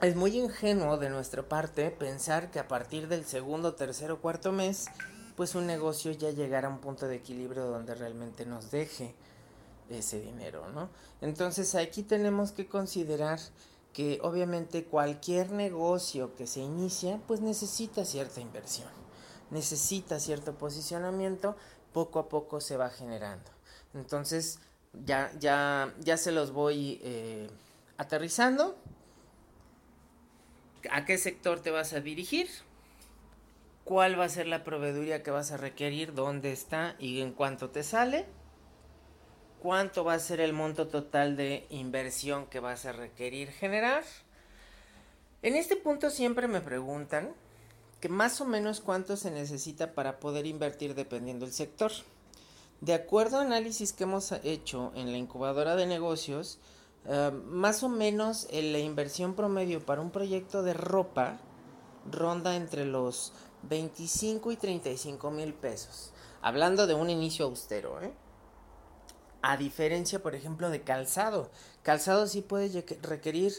es 0.00 0.14
muy 0.14 0.38
ingenuo 0.38 0.96
de 0.96 1.10
nuestra 1.10 1.48
parte 1.48 1.90
pensar 1.90 2.50
que 2.50 2.60
a 2.60 2.68
partir 2.68 3.08
del 3.08 3.24
segundo, 3.24 3.74
tercero, 3.74 4.20
cuarto 4.20 4.52
mes, 4.52 4.86
pues 5.36 5.54
un 5.54 5.66
negocio 5.66 6.12
ya 6.12 6.30
llegará 6.30 6.68
a 6.68 6.70
un 6.70 6.78
punto 6.78 7.08
de 7.08 7.16
equilibrio 7.16 7.66
donde 7.66 7.94
realmente 7.94 8.46
nos 8.46 8.70
deje 8.70 9.14
ese 9.88 10.20
dinero, 10.20 10.68
¿no? 10.68 10.88
Entonces 11.20 11.74
aquí 11.74 12.02
tenemos 12.02 12.52
que 12.52 12.66
considerar 12.66 13.40
que 13.92 14.20
obviamente 14.22 14.84
cualquier 14.84 15.50
negocio 15.50 16.36
que 16.36 16.46
se 16.46 16.60
inicia, 16.60 17.20
pues 17.26 17.40
necesita 17.40 18.04
cierta 18.04 18.40
inversión, 18.40 18.90
necesita 19.50 20.20
cierto 20.20 20.54
posicionamiento, 20.54 21.56
poco 21.92 22.20
a 22.20 22.28
poco 22.28 22.60
se 22.60 22.76
va 22.76 22.90
generando. 22.90 23.50
Entonces 23.94 24.60
ya, 25.04 25.32
ya, 25.40 25.92
ya 25.98 26.16
se 26.16 26.30
los 26.30 26.52
voy 26.52 27.00
eh, 27.02 27.48
aterrizando 27.96 28.76
a 30.90 31.04
qué 31.04 31.18
sector 31.18 31.60
te 31.60 31.70
vas 31.70 31.92
a 31.92 32.00
dirigir, 32.00 32.48
cuál 33.84 34.18
va 34.18 34.24
a 34.24 34.28
ser 34.28 34.46
la 34.46 34.64
proveeduría 34.64 35.22
que 35.22 35.30
vas 35.30 35.50
a 35.50 35.56
requerir, 35.56 36.14
dónde 36.14 36.52
está 36.52 36.94
y 36.98 37.20
en 37.20 37.32
cuánto 37.32 37.70
te 37.70 37.82
sale. 37.82 38.26
cuánto 39.60 40.04
va 40.04 40.14
a 40.14 40.18
ser 40.18 40.40
el 40.40 40.52
monto 40.52 40.88
total 40.88 41.36
de 41.36 41.66
inversión 41.70 42.46
que 42.46 42.60
vas 42.60 42.86
a 42.86 42.92
requerir 42.92 43.50
generar. 43.50 44.04
En 45.42 45.56
este 45.56 45.76
punto 45.76 46.10
siempre 46.10 46.48
me 46.48 46.60
preguntan 46.60 47.32
que 48.00 48.08
más 48.08 48.40
o 48.40 48.44
menos 48.44 48.80
cuánto 48.80 49.16
se 49.16 49.30
necesita 49.30 49.92
para 49.92 50.20
poder 50.20 50.46
invertir 50.46 50.94
dependiendo 50.94 51.46
del 51.46 51.54
sector. 51.54 51.92
De 52.80 52.94
acuerdo 52.94 53.38
a 53.38 53.42
análisis 53.42 53.92
que 53.92 54.04
hemos 54.04 54.30
hecho 54.44 54.92
en 54.94 55.10
la 55.10 55.18
incubadora 55.18 55.74
de 55.74 55.86
negocios, 55.86 56.60
eh, 57.06 57.30
más 57.46 57.82
o 57.82 57.88
menos 57.88 58.46
eh, 58.50 58.62
la 58.62 58.78
inversión 58.78 59.34
promedio 59.34 59.84
para 59.84 60.00
un 60.00 60.10
proyecto 60.10 60.62
de 60.62 60.74
ropa 60.74 61.38
ronda 62.10 62.56
entre 62.56 62.84
los 62.84 63.32
25 63.62 64.52
y 64.52 64.56
35 64.56 65.30
mil 65.30 65.54
pesos. 65.54 66.12
Hablando 66.40 66.86
de 66.86 66.94
un 66.94 67.10
inicio 67.10 67.46
austero, 67.46 68.00
¿eh? 68.02 68.12
A 69.40 69.56
diferencia, 69.56 70.20
por 70.20 70.34
ejemplo, 70.34 70.68
de 70.70 70.82
calzado. 70.82 71.50
Calzado 71.82 72.26
sí 72.26 72.42
puede 72.42 72.84
requerir, 73.02 73.52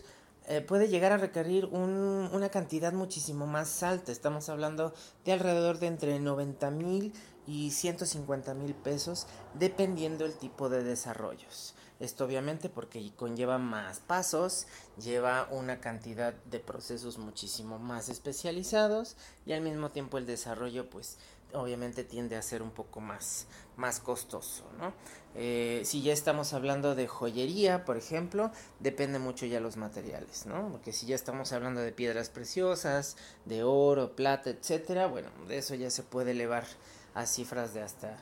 eh, 0.48 0.62
puede 0.62 0.90
llegar 0.90 1.14
a 1.14 1.18
requerir 1.18 1.66
una 1.66 2.50
cantidad 2.50 2.92
muchísimo 2.92 3.48
más 3.48 3.82
alta. 3.82 4.12
Estamos 4.12 4.50
hablando 4.50 4.94
de 5.24 5.32
alrededor 5.32 5.80
de 5.80 5.88
entre 5.88 6.20
90 6.20 6.72
mil 6.72 7.14
y 7.48 7.72
150 7.72 8.54
mil 8.54 8.76
pesos, 8.76 9.26
dependiendo 9.54 10.26
el 10.26 10.34
tipo 10.34 10.70
de 10.70 10.84
desarrollos. 10.84 11.76
Esto 12.00 12.26
obviamente 12.26 12.70
porque 12.70 13.12
conlleva 13.16 13.58
más 13.58 14.00
pasos, 14.00 14.68
lleva 15.02 15.48
una 15.52 15.82
cantidad 15.82 16.34
de 16.34 16.60
procesos 16.60 17.18
muchísimo 17.18 17.78
más 17.78 18.10
especializados 18.10 19.18
y 19.46 19.54
al 19.54 19.62
mismo 19.62 19.92
tiempo 19.92 20.18
el 20.18 20.26
desarrollo 20.26 20.90
pues 20.90 21.18
obviamente 21.54 22.04
tiende 22.04 22.36
a 22.36 22.42
ser 22.42 22.62
un 22.62 22.72
poco 22.72 23.00
más, 23.00 23.48
más 23.76 24.00
costoso, 24.00 24.66
¿no? 24.78 24.94
Eh, 25.36 25.82
si 25.86 26.02
ya 26.02 26.14
estamos 26.14 26.54
hablando 26.54 26.96
de 26.96 27.08
joyería, 27.08 27.86
por 27.86 27.98
ejemplo, 27.98 28.52
depende 28.80 29.20
mucho 29.20 29.46
ya 29.46 29.60
los 29.60 29.78
materiales, 29.78 30.46
¿no? 30.46 30.70
Porque 30.70 30.94
si 30.94 31.06
ya 31.06 31.16
estamos 31.16 31.52
hablando 31.52 31.82
de 31.82 31.92
piedras 31.92 32.30
preciosas, 32.30 33.18
de 33.46 33.64
oro, 33.64 34.16
plata, 34.16 34.50
etcétera, 34.50 35.08
bueno, 35.08 35.30
de 35.48 35.58
eso 35.58 35.76
ya 35.76 35.90
se 35.90 36.04
puede 36.04 36.32
elevar 36.32 36.66
a 37.14 37.26
cifras 37.26 37.74
de 37.74 37.82
hasta 37.82 38.18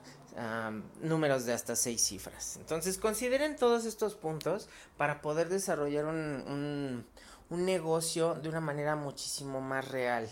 números 1.02 1.46
de 1.46 1.54
hasta 1.54 1.76
seis 1.76 2.02
cifras. 2.02 2.58
Entonces 2.58 2.98
consideren 2.98 3.56
todos 3.56 3.86
estos 3.86 4.16
puntos 4.16 4.70
para 4.96 5.22
poder 5.22 5.50
desarrollar 5.50 6.06
un, 6.06 7.06
un, 7.50 7.66
negocio 7.66 8.36
de 8.36 8.50
una 8.50 8.62
manera 8.62 8.96
muchísimo 8.96 9.62
más 9.62 9.88
real. 9.88 10.30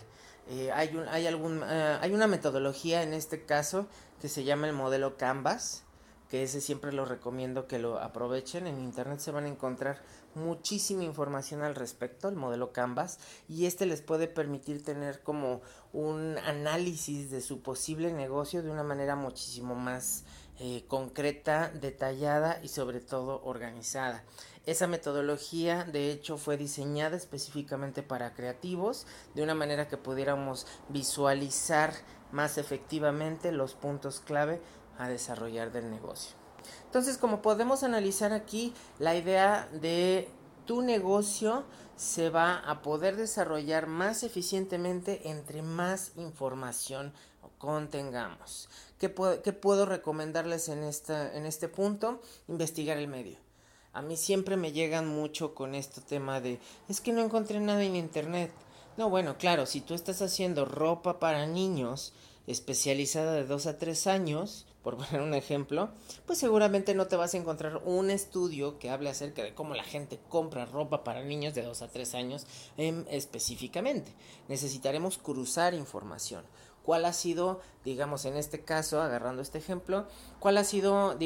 Eh, 0.48 0.70
hay, 0.72 0.94
un, 0.94 1.08
hay, 1.08 1.26
algún, 1.26 1.62
eh, 1.66 1.98
hay 2.00 2.12
una 2.12 2.28
metodología 2.28 3.02
en 3.02 3.14
este 3.14 3.44
caso 3.44 3.86
que 4.20 4.28
se 4.28 4.44
llama 4.44 4.68
el 4.68 4.74
modelo 4.74 5.16
Canvas, 5.16 5.82
que 6.28 6.42
ese 6.42 6.60
siempre 6.60 6.92
lo 6.92 7.04
recomiendo 7.04 7.66
que 7.66 7.78
lo 7.78 7.98
aprovechen. 7.98 8.66
En 8.66 8.80
internet 8.80 9.20
se 9.20 9.30
van 9.30 9.44
a 9.44 9.48
encontrar 9.48 10.02
muchísima 10.34 11.04
información 11.04 11.62
al 11.62 11.74
respecto, 11.74 12.28
el 12.28 12.36
modelo 12.36 12.72
Canvas, 12.72 13.18
y 13.48 13.66
este 13.66 13.86
les 13.86 14.02
puede 14.02 14.28
permitir 14.28 14.84
tener 14.84 15.22
como 15.22 15.62
un 15.92 16.36
análisis 16.38 17.30
de 17.30 17.40
su 17.40 17.62
posible 17.62 18.12
negocio 18.12 18.62
de 18.62 18.70
una 18.70 18.82
manera 18.82 19.16
muchísimo 19.16 19.74
más 19.74 20.24
eh, 20.58 20.84
concreta, 20.88 21.70
detallada 21.70 22.60
y 22.62 22.68
sobre 22.68 23.00
todo 23.00 23.42
organizada. 23.44 24.24
Esa 24.64 24.86
metodología 24.86 25.84
de 25.84 26.10
hecho 26.10 26.38
fue 26.38 26.56
diseñada 26.56 27.16
específicamente 27.16 28.02
para 28.02 28.34
creativos, 28.34 29.06
de 29.34 29.42
una 29.42 29.54
manera 29.54 29.86
que 29.86 29.96
pudiéramos 29.96 30.66
visualizar 30.88 31.92
más 32.32 32.58
efectivamente 32.58 33.52
los 33.52 33.74
puntos 33.74 34.20
clave 34.20 34.60
a 34.98 35.08
desarrollar 35.08 35.72
del 35.72 35.90
negocio. 35.90 36.36
Entonces, 36.84 37.18
como 37.18 37.42
podemos 37.42 37.82
analizar 37.82 38.32
aquí, 38.32 38.74
la 38.98 39.14
idea 39.16 39.68
de 39.72 40.28
tu 40.64 40.82
negocio 40.82 41.64
se 41.96 42.28
va 42.28 42.58
a 42.58 42.82
poder 42.82 43.16
desarrollar 43.16 43.86
más 43.86 44.22
eficientemente 44.22 45.30
entre 45.30 45.62
más 45.62 46.12
información 46.16 47.12
contengamos. 47.58 48.68
¿Qué 48.98 49.08
puedo, 49.08 49.42
puedo 49.60 49.86
recomendarles 49.86 50.68
en, 50.68 50.82
esta, 50.82 51.34
en 51.34 51.46
este 51.46 51.68
punto? 51.68 52.20
Investigar 52.48 52.98
el 52.98 53.08
medio. 53.08 53.38
A 53.92 54.02
mí 54.02 54.16
siempre 54.16 54.56
me 54.56 54.72
llegan 54.72 55.08
mucho 55.08 55.54
con 55.54 55.74
este 55.74 56.00
tema 56.00 56.40
de, 56.40 56.60
es 56.88 57.00
que 57.00 57.12
no 57.12 57.22
encontré 57.22 57.60
nada 57.60 57.82
en 57.82 57.96
internet. 57.96 58.52
No, 58.96 59.10
bueno, 59.10 59.36
claro, 59.38 59.66
si 59.66 59.80
tú 59.80 59.94
estás 59.94 60.22
haciendo 60.22 60.64
ropa 60.64 61.18
para 61.18 61.46
niños 61.46 62.12
especializada 62.46 63.32
de 63.32 63.44
2 63.44 63.66
a 63.66 63.78
3 63.78 64.06
años, 64.06 64.66
por 64.82 64.96
poner 64.96 65.20
un 65.20 65.34
ejemplo, 65.34 65.90
pues 66.26 66.38
seguramente 66.38 66.94
no 66.94 67.08
te 67.08 67.16
vas 67.16 67.34
a 67.34 67.38
encontrar 67.38 67.82
un 67.84 68.08
estudio 68.10 68.78
que 68.78 68.90
hable 68.90 69.10
acerca 69.10 69.42
de 69.42 69.52
cómo 69.52 69.74
la 69.74 69.82
gente 69.82 70.20
compra 70.28 70.64
ropa 70.64 71.02
para 71.02 71.24
niños 71.24 71.54
de 71.54 71.62
2 71.62 71.82
a 71.82 71.88
3 71.88 72.14
años 72.14 72.46
específicamente. 72.76 74.14
Necesitaremos 74.48 75.18
cruzar 75.18 75.74
información. 75.74 76.44
¿Cuál 76.84 77.04
ha 77.04 77.12
sido, 77.12 77.60
digamos, 77.84 78.26
en 78.26 78.36
este 78.36 78.62
caso, 78.62 79.02
agarrando 79.02 79.42
este 79.42 79.58
ejemplo, 79.58 80.06
cuál 80.38 80.56
ha 80.56 80.62
sido 80.62 81.18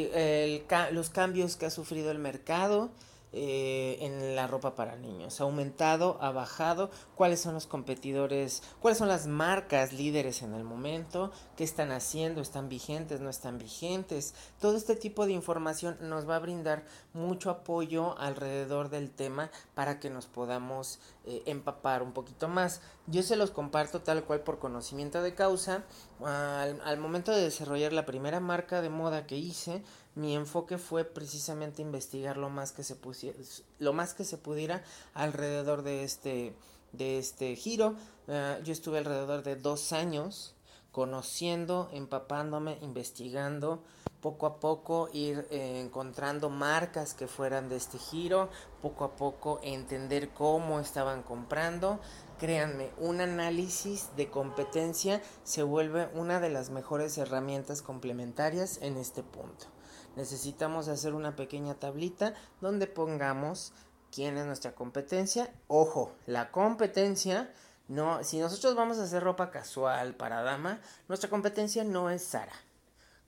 los 0.91 1.11
cambios 1.11 1.57
que 1.57 1.67
ha 1.67 1.71
sufrido 1.71 2.11
el 2.11 2.19
mercado? 2.19 2.91
Eh, 3.33 3.99
en 4.01 4.35
la 4.35 4.49
ropa 4.49 4.75
para 4.75 4.97
niños? 4.97 5.41
¿Ha 5.41 5.45
aumentado? 5.45 6.19
¿Ha 6.21 6.33
bajado? 6.33 6.91
¿Cuáles 7.15 7.39
son 7.39 7.55
los 7.55 7.69
competidores? 7.69 8.61
¿Cuáles 8.81 8.99
son 8.99 9.07
las 9.07 9.29
marcas 9.29 9.93
líderes 9.93 10.43
en 10.43 10.53
el 10.53 10.65
momento? 10.65 11.31
¿Qué 11.57 11.63
están 11.63 11.93
haciendo? 11.93 12.41
¿Están 12.41 12.69
vigentes? 12.69 13.21
¿No 13.21 13.31
están 13.31 13.59
vigentes? 13.59 14.35
Todo 14.59 14.77
este 14.77 14.97
tipo 14.97 15.27
de 15.27 15.33
información 15.33 15.97
nos 16.01 16.29
va 16.29 16.37
a 16.37 16.41
brindar 16.41 16.85
mucho 17.13 17.51
apoyo 17.51 18.19
alrededor 18.19 18.91
del 18.91 19.13
tema 19.13 19.53
para 19.75 20.01
que 20.01 20.11
nos 20.11 20.27
podamos 20.27 20.99
eh, 21.25 21.45
empapar 21.47 22.03
un 22.03 22.13
poquito 22.13 22.49
más. 22.49 22.81
Yo 23.07 23.23
se 23.23 23.37
los 23.37 23.53
comparto 23.53 24.01
tal 24.01 24.25
cual 24.25 24.41
por 24.41 24.59
conocimiento 24.59 25.23
de 25.23 25.37
causa. 25.37 25.85
Al, 26.25 26.81
al 26.85 26.99
momento 26.99 27.31
de 27.31 27.43
desarrollar 27.43 27.93
la 27.93 28.07
primera 28.07 28.41
marca 28.41 28.83
de 28.83 28.91
moda 28.91 29.27
que 29.27 29.37
hice, 29.37 29.83
mi 30.15 30.35
enfoque 30.35 30.79
fue 30.79 31.05
precisamente 31.05 31.83
investigar 31.83 32.37
lo 32.37 32.51
más 32.51 32.73
que 32.73 32.83
se 32.83 32.97
pusiera, 32.97 33.39
lo 33.79 33.93
más 33.93 34.15
que 34.15 34.25
se 34.25 34.39
pudiera 34.39 34.83
alrededor 35.15 35.83
de 35.83 36.05
este 36.05 36.55
de 36.93 37.19
este 37.19 37.55
giro. 37.55 37.95
Eh, 38.27 38.61
yo 38.65 38.73
estuve 38.73 38.99
alrededor 38.99 39.43
de 39.43 39.57
dos 39.57 39.93
años 39.93 40.55
conociendo 40.93 41.89
empapándome 41.93 42.77
investigando 42.83 43.83
poco 44.21 44.47
a 44.47 44.59
poco 44.59 45.09
ir 45.13 45.47
eh, 45.51 45.81
encontrando 45.81 46.51
marcas 46.51 47.15
que 47.15 47.29
fueran 47.29 47.69
de 47.69 47.77
este 47.77 47.97
giro 47.99 48.51
poco 48.83 49.05
a 49.05 49.17
poco 49.17 49.61
entender 49.63 50.31
cómo 50.31 50.81
estaban 50.81 51.23
comprando. 51.23 52.01
Créanme 52.39 52.91
un 52.99 53.21
análisis 53.21 54.09
de 54.17 54.29
competencia 54.29 55.23
se 55.45 55.63
vuelve 55.63 56.09
una 56.15 56.41
de 56.41 56.51
las 56.51 56.71
mejores 56.71 57.17
herramientas 57.19 57.83
complementarias 57.83 58.79
en 58.83 58.97
este 58.97 59.23
punto 59.23 59.67
necesitamos 60.17 60.89
hacer 60.89 61.15
una 61.15 61.37
pequeña 61.37 61.75
tablita 61.75 62.35
donde 62.61 62.87
pongamos 62.87 63.73
quién 64.11 64.37
es 64.37 64.47
nuestra 64.47 64.75
competencia. 64.75 65.53
Ojo, 65.69 66.13
la 66.27 66.51
competencia 66.51 67.51
no, 67.91 68.23
si 68.23 68.39
nosotros 68.39 68.77
vamos 68.77 68.99
a 68.99 69.03
hacer 69.03 69.21
ropa 69.21 69.51
casual 69.51 70.15
para 70.15 70.43
dama, 70.43 70.81
nuestra 71.09 71.29
competencia 71.29 71.83
no 71.83 72.09
es 72.09 72.23
Sara, 72.23 72.53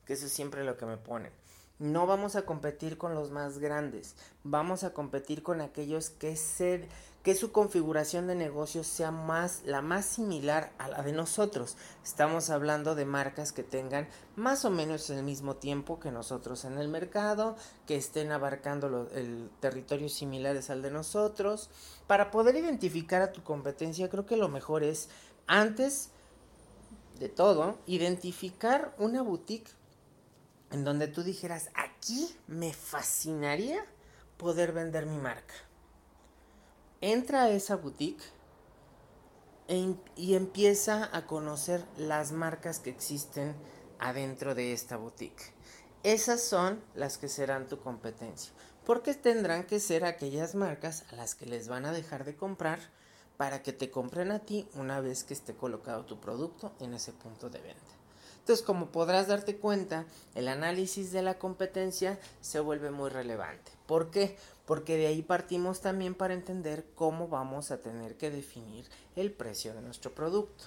que 0.06 0.12
eso 0.12 0.26
es 0.26 0.32
siempre 0.32 0.62
lo 0.62 0.76
que 0.76 0.86
me 0.86 0.96
ponen. 0.96 1.32
No 1.80 2.06
vamos 2.06 2.36
a 2.36 2.46
competir 2.46 2.96
con 2.96 3.12
los 3.12 3.32
más 3.32 3.58
grandes, 3.58 4.14
vamos 4.44 4.84
a 4.84 4.92
competir 4.92 5.42
con 5.42 5.60
aquellos 5.60 6.10
que 6.10 6.36
se 6.36 6.88
que 7.22 7.34
su 7.36 7.52
configuración 7.52 8.26
de 8.26 8.34
negocio 8.34 8.82
sea 8.82 9.12
más 9.12 9.62
la 9.64 9.80
más 9.80 10.06
similar 10.06 10.72
a 10.78 10.88
la 10.88 11.02
de 11.02 11.12
nosotros. 11.12 11.76
Estamos 12.02 12.50
hablando 12.50 12.94
de 12.94 13.04
marcas 13.04 13.52
que 13.52 13.62
tengan 13.62 14.08
más 14.34 14.64
o 14.64 14.70
menos 14.70 15.08
el 15.10 15.22
mismo 15.22 15.56
tiempo 15.56 16.00
que 16.00 16.10
nosotros 16.10 16.64
en 16.64 16.78
el 16.78 16.88
mercado, 16.88 17.56
que 17.86 17.96
estén 17.96 18.32
abarcando 18.32 19.08
el 19.14 19.50
territorio 19.60 20.08
similares 20.08 20.68
al 20.70 20.82
de 20.82 20.90
nosotros. 20.90 21.70
Para 22.08 22.32
poder 22.32 22.56
identificar 22.56 23.22
a 23.22 23.32
tu 23.32 23.42
competencia, 23.44 24.10
creo 24.10 24.26
que 24.26 24.36
lo 24.36 24.48
mejor 24.48 24.82
es 24.82 25.08
antes 25.46 26.10
de 27.20 27.28
todo 27.28 27.78
identificar 27.86 28.96
una 28.98 29.22
boutique 29.22 29.70
en 30.72 30.84
donde 30.84 31.06
tú 31.06 31.22
dijeras, 31.22 31.68
aquí 31.74 32.34
me 32.48 32.72
fascinaría 32.72 33.84
poder 34.38 34.72
vender 34.72 35.06
mi 35.06 35.18
marca 35.18 35.54
entra 37.02 37.42
a 37.42 37.50
esa 37.50 37.76
boutique 37.76 38.22
y 40.16 40.34
empieza 40.34 41.14
a 41.16 41.26
conocer 41.26 41.84
las 41.98 42.32
marcas 42.32 42.78
que 42.78 42.90
existen 42.90 43.54
adentro 43.98 44.54
de 44.54 44.72
esta 44.72 44.96
boutique. 44.96 45.52
Esas 46.04 46.42
son 46.42 46.80
las 46.94 47.18
que 47.18 47.28
serán 47.28 47.68
tu 47.68 47.80
competencia, 47.80 48.52
porque 48.86 49.14
tendrán 49.14 49.64
que 49.64 49.80
ser 49.80 50.04
aquellas 50.04 50.54
marcas 50.54 51.04
a 51.12 51.16
las 51.16 51.34
que 51.34 51.46
les 51.46 51.68
van 51.68 51.86
a 51.86 51.92
dejar 51.92 52.24
de 52.24 52.36
comprar 52.36 52.78
para 53.36 53.62
que 53.62 53.72
te 53.72 53.90
compren 53.90 54.30
a 54.30 54.38
ti 54.38 54.68
una 54.74 55.00
vez 55.00 55.24
que 55.24 55.34
esté 55.34 55.54
colocado 55.54 56.04
tu 56.04 56.20
producto 56.20 56.72
en 56.80 56.94
ese 56.94 57.12
punto 57.12 57.50
de 57.50 57.60
venta. 57.60 57.92
Entonces, 58.38 58.64
como 58.64 58.90
podrás 58.90 59.28
darte 59.28 59.56
cuenta, 59.56 60.04
el 60.34 60.48
análisis 60.48 61.12
de 61.12 61.22
la 61.22 61.38
competencia 61.38 62.18
se 62.40 62.58
vuelve 62.60 62.90
muy 62.90 63.08
relevante. 63.08 63.70
¿Por 63.86 64.10
qué? 64.10 64.36
Porque 64.72 64.96
de 64.96 65.06
ahí 65.06 65.20
partimos 65.20 65.82
también 65.82 66.14
para 66.14 66.32
entender 66.32 66.86
cómo 66.94 67.28
vamos 67.28 67.70
a 67.70 67.82
tener 67.82 68.16
que 68.16 68.30
definir 68.30 68.86
el 69.16 69.30
precio 69.30 69.74
de 69.74 69.82
nuestro 69.82 70.14
producto. 70.14 70.64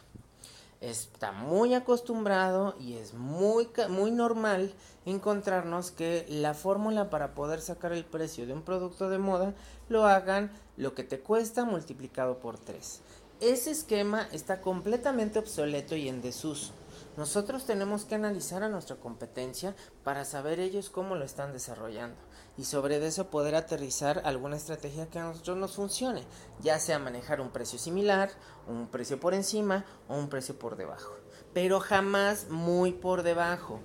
Está 0.80 1.32
muy 1.32 1.74
acostumbrado 1.74 2.76
y 2.80 2.98
es 2.98 3.16
muy, 3.16 3.68
muy 3.90 4.12
normal 4.12 4.72
encontrarnos 5.08 5.90
que 5.90 6.24
la 6.30 6.54
fórmula 6.54 7.10
para 7.10 7.34
poder 7.34 7.62
sacar 7.62 7.94
el 7.94 8.06
precio 8.06 8.46
de 8.46 8.54
un 8.54 8.62
producto 8.62 9.10
de 9.10 9.18
moda 9.18 9.56
lo 9.90 10.06
hagan 10.06 10.52
lo 10.78 10.94
que 10.94 11.04
te 11.04 11.20
cuesta 11.20 11.66
multiplicado 11.66 12.38
por 12.38 12.60
3. 12.60 13.02
Ese 13.40 13.72
esquema 13.72 14.28
está 14.32 14.62
completamente 14.62 15.40
obsoleto 15.40 15.96
y 15.96 16.10
en 16.10 16.22
desuso. 16.22 16.74
Nosotros 17.18 17.66
tenemos 17.66 18.04
que 18.04 18.16
analizar 18.16 18.62
a 18.62 18.68
nuestra 18.68 18.98
competencia 18.98 19.74
para 20.04 20.26
saber 20.26 20.60
ellos 20.60 20.90
cómo 20.90 21.16
lo 21.16 21.24
están 21.24 21.54
desarrollando 21.54 22.18
y 22.58 22.66
sobre 22.66 23.06
eso 23.06 23.30
poder 23.30 23.56
aterrizar 23.56 24.22
alguna 24.26 24.58
estrategia 24.58 25.10
que 25.10 25.20
a 25.20 25.24
nosotros 25.24 25.58
nos 25.58 25.76
funcione, 25.76 26.26
ya 26.62 26.78
sea 26.78 27.00
manejar 27.00 27.40
un 27.40 27.52
precio 27.52 27.80
similar, 27.80 28.32
un 28.68 28.88
precio 28.88 29.18
por 29.18 29.34
encima 29.34 29.86
o 30.10 30.18
un 30.18 30.28
precio 30.28 30.60
por 30.60 30.76
debajo, 30.76 31.14
pero 31.54 31.80
jamás 31.80 32.50
muy 32.50 32.92
por 32.92 33.24
debajo. 33.24 33.80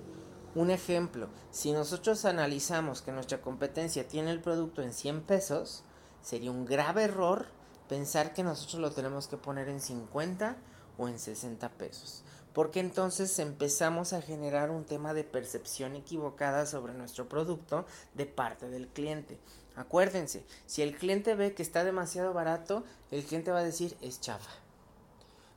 Un 0.53 0.69
ejemplo, 0.69 1.29
si 1.51 1.71
nosotros 1.71 2.25
analizamos 2.25 3.01
que 3.01 3.13
nuestra 3.13 3.39
competencia 3.39 4.09
tiene 4.09 4.31
el 4.31 4.41
producto 4.41 4.81
en 4.81 4.91
100 4.91 5.21
pesos, 5.21 5.85
sería 6.21 6.51
un 6.51 6.65
grave 6.65 7.03
error 7.03 7.45
pensar 7.87 8.33
que 8.33 8.43
nosotros 8.43 8.81
lo 8.81 8.91
tenemos 8.91 9.29
que 9.29 9.37
poner 9.37 9.69
en 9.69 9.79
50 9.79 10.57
o 10.97 11.07
en 11.07 11.17
60 11.17 11.69
pesos 11.69 12.25
porque 12.53 12.79
entonces 12.79 13.37
empezamos 13.39 14.13
a 14.13 14.21
generar 14.21 14.71
un 14.71 14.83
tema 14.83 15.13
de 15.13 15.23
percepción 15.23 15.95
equivocada 15.95 16.65
sobre 16.65 16.93
nuestro 16.93 17.29
producto 17.29 17.85
de 18.13 18.25
parte 18.25 18.69
del 18.69 18.87
cliente. 18.87 19.39
Acuérdense, 19.75 20.43
si 20.65 20.81
el 20.81 20.97
cliente 20.97 21.35
ve 21.35 21.53
que 21.53 21.63
está 21.63 21.83
demasiado 21.83 22.33
barato, 22.33 22.83
el 23.09 23.23
cliente 23.23 23.51
va 23.51 23.59
a 23.59 23.63
decir 23.63 23.95
es 24.01 24.19
chafa. 24.19 24.51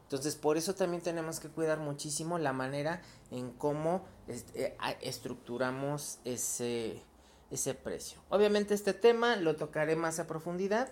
Entonces, 0.04 0.36
por 0.36 0.56
eso 0.56 0.74
también 0.74 1.02
tenemos 1.02 1.40
que 1.40 1.48
cuidar 1.48 1.78
muchísimo 1.78 2.38
la 2.38 2.52
manera 2.52 3.02
en 3.30 3.50
cómo 3.50 4.04
este, 4.28 4.76
estructuramos 5.00 6.18
ese, 6.24 7.02
ese 7.50 7.74
precio. 7.74 8.20
Obviamente 8.28 8.74
este 8.74 8.94
tema 8.94 9.34
lo 9.36 9.56
tocaré 9.56 9.96
más 9.96 10.20
a 10.20 10.26
profundidad 10.26 10.88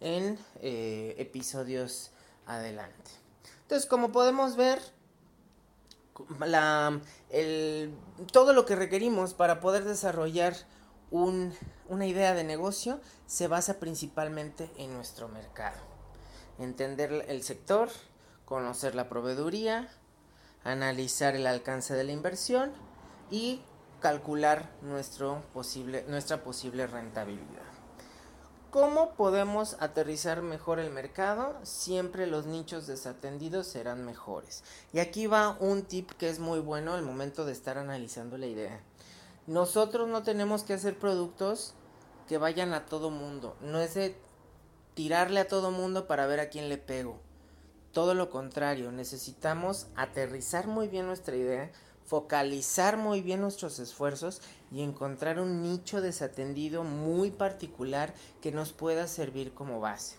en 0.00 0.38
eh, 0.60 1.14
episodios 1.18 2.10
adelante. 2.44 3.10
Entonces, 3.62 3.88
como 3.88 4.12
podemos 4.12 4.56
ver, 4.56 4.80
la, 6.40 7.00
el, 7.30 7.94
todo 8.32 8.52
lo 8.52 8.66
que 8.66 8.76
requerimos 8.76 9.34
para 9.34 9.60
poder 9.60 9.84
desarrollar 9.84 10.54
un, 11.10 11.52
una 11.88 12.06
idea 12.06 12.34
de 12.34 12.44
negocio 12.44 13.00
se 13.26 13.48
basa 13.48 13.78
principalmente 13.78 14.70
en 14.76 14.92
nuestro 14.94 15.28
mercado. 15.28 15.78
Entender 16.58 17.26
el 17.28 17.42
sector, 17.42 17.90
conocer 18.44 18.94
la 18.94 19.08
proveeduría, 19.08 19.88
analizar 20.64 21.36
el 21.36 21.46
alcance 21.46 21.94
de 21.94 22.04
la 22.04 22.12
inversión 22.12 22.72
y 23.30 23.60
calcular 24.00 24.70
nuestro 24.82 25.42
posible, 25.52 26.04
nuestra 26.08 26.42
posible 26.42 26.86
rentabilidad. 26.86 27.75
¿Cómo 28.76 29.12
podemos 29.12 29.78
aterrizar 29.80 30.42
mejor 30.42 30.78
el 30.80 30.90
mercado? 30.90 31.58
Siempre 31.62 32.26
los 32.26 32.44
nichos 32.44 32.86
desatendidos 32.86 33.66
serán 33.66 34.04
mejores. 34.04 34.64
Y 34.92 34.98
aquí 34.98 35.26
va 35.26 35.56
un 35.60 35.84
tip 35.84 36.10
que 36.18 36.28
es 36.28 36.40
muy 36.40 36.60
bueno 36.60 36.92
al 36.92 37.02
momento 37.02 37.46
de 37.46 37.52
estar 37.52 37.78
analizando 37.78 38.36
la 38.36 38.48
idea. 38.48 38.82
Nosotros 39.46 40.10
no 40.10 40.24
tenemos 40.24 40.62
que 40.62 40.74
hacer 40.74 40.98
productos 40.98 41.72
que 42.28 42.36
vayan 42.36 42.74
a 42.74 42.84
todo 42.84 43.08
mundo. 43.08 43.56
No 43.62 43.80
es 43.80 43.94
de 43.94 44.14
tirarle 44.92 45.40
a 45.40 45.48
todo 45.48 45.70
mundo 45.70 46.06
para 46.06 46.26
ver 46.26 46.40
a 46.40 46.50
quién 46.50 46.68
le 46.68 46.76
pego. 46.76 47.18
Todo 47.92 48.12
lo 48.12 48.28
contrario, 48.28 48.92
necesitamos 48.92 49.86
aterrizar 49.96 50.66
muy 50.66 50.88
bien 50.88 51.06
nuestra 51.06 51.34
idea, 51.34 51.72
focalizar 52.04 52.98
muy 52.98 53.22
bien 53.22 53.40
nuestros 53.40 53.78
esfuerzos 53.78 54.42
y 54.70 54.82
encontrar 54.82 55.40
un 55.40 55.62
nicho 55.62 56.00
desatendido 56.00 56.84
muy 56.84 57.30
particular 57.30 58.14
que 58.40 58.52
nos 58.52 58.72
pueda 58.72 59.06
servir 59.06 59.54
como 59.54 59.80
base. 59.80 60.16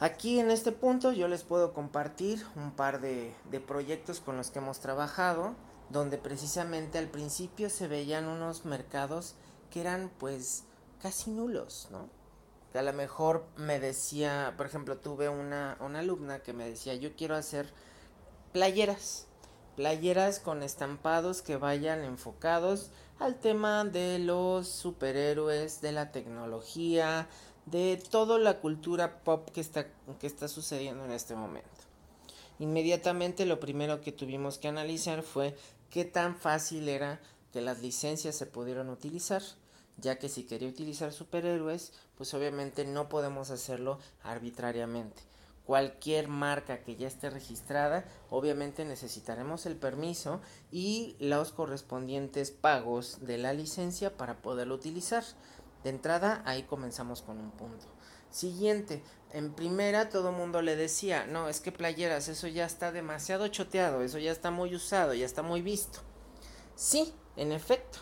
Aquí 0.00 0.38
en 0.38 0.50
este 0.52 0.70
punto 0.70 1.10
yo 1.10 1.26
les 1.26 1.42
puedo 1.42 1.72
compartir 1.72 2.44
un 2.54 2.70
par 2.70 3.00
de, 3.00 3.34
proyectos 3.66 4.20
con 4.20 4.36
los 4.36 4.50
que 4.50 4.60
hemos 4.60 4.78
trabajado, 4.78 5.54
donde 5.90 6.18
precisamente 6.18 6.98
al 6.98 7.08
principio 7.08 7.68
se 7.68 7.88
veían 7.88 8.28
unos 8.28 8.64
mercados 8.64 9.34
que 9.70 9.80
eran 9.80 10.10
pues 10.18 10.64
casi 11.02 11.30
nulos, 11.30 11.88
¿no? 11.90 12.08
A 12.74 12.82
lo 12.82 12.92
mejor 12.92 13.44
me 13.56 13.80
decía, 13.80 14.54
por 14.56 14.66
ejemplo, 14.66 14.98
tuve 14.98 15.28
una, 15.28 15.76
una 15.80 15.98
alumna 15.98 16.40
que 16.40 16.52
me 16.52 16.68
decía, 16.68 16.94
yo 16.94 17.16
quiero 17.16 17.34
hacer 17.34 17.72
playeras, 18.52 19.26
playeras 19.78 20.40
con 20.40 20.64
estampados 20.64 21.40
que 21.40 21.56
vayan 21.56 22.02
enfocados 22.02 22.90
al 23.20 23.38
tema 23.38 23.84
de 23.84 24.18
los 24.18 24.66
superhéroes, 24.66 25.80
de 25.80 25.92
la 25.92 26.10
tecnología, 26.10 27.28
de 27.66 27.96
toda 28.10 28.40
la 28.40 28.58
cultura 28.58 29.22
pop 29.22 29.48
que 29.50 29.60
está, 29.60 30.48
sucediendo 30.48 31.04
en 31.04 31.12
este 31.12 31.36
momento. 31.36 31.68
Inmediatamente 32.58 33.46
lo 33.46 33.60
primero 33.60 34.00
que 34.00 34.10
tuvimos 34.10 34.58
que 34.58 34.66
analizar 34.66 35.22
fue 35.22 35.56
qué 35.90 36.04
tan 36.04 36.34
fácil 36.34 36.88
era 36.88 37.20
que 37.52 37.60
las 37.60 37.80
licencias 37.80 38.34
se 38.34 38.46
pudieran 38.46 38.88
utilizar, 38.88 39.42
ya 39.96 40.18
que 40.18 40.28
si 40.28 40.42
quería 40.42 40.68
utilizar 40.68 41.12
superhéroes, 41.12 41.92
pues 42.16 42.34
obviamente 42.34 42.84
no 42.84 43.08
podemos 43.08 43.50
hacerlo 43.52 44.00
arbitrariamente 44.24 45.22
cualquier 45.68 46.28
marca 46.28 46.82
que 46.82 46.96
ya 46.96 47.06
esté 47.06 47.28
registrada, 47.28 48.06
obviamente 48.30 48.86
necesitaremos 48.86 49.66
el 49.66 49.76
permiso 49.76 50.40
y 50.70 51.14
los 51.20 51.52
correspondientes 51.52 52.50
pagos 52.50 53.18
de 53.26 53.36
la 53.36 53.52
licencia 53.52 54.16
para 54.16 54.40
poderlo 54.40 54.76
utilizar. 54.76 55.24
De 55.84 55.90
entrada, 55.90 56.42
ahí 56.46 56.62
comenzamos 56.62 57.20
con 57.20 57.38
un 57.38 57.50
punto. 57.50 57.84
Siguiente, 58.30 59.02
en 59.30 59.52
primera 59.52 60.08
todo 60.08 60.30
el 60.30 60.36
mundo 60.36 60.62
le 60.62 60.74
decía, 60.74 61.26
no, 61.26 61.50
es 61.50 61.60
que 61.60 61.70
playeras, 61.70 62.28
eso 62.28 62.46
ya 62.46 62.64
está 62.64 62.90
demasiado 62.90 63.46
choteado, 63.48 64.00
eso 64.00 64.18
ya 64.18 64.32
está 64.32 64.50
muy 64.50 64.74
usado, 64.74 65.12
ya 65.12 65.26
está 65.26 65.42
muy 65.42 65.60
visto. 65.60 66.00
Sí, 66.76 67.12
en 67.36 67.52
efecto, 67.52 67.98